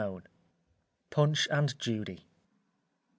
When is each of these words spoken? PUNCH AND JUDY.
PUNCH 1.11 1.47
AND 1.51 1.77
JUDY. 1.77 2.25